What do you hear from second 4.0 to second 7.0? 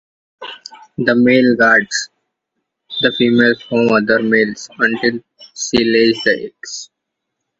males until she lays the eggs.